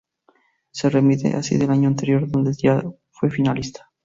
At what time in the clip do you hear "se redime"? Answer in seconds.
0.71-1.35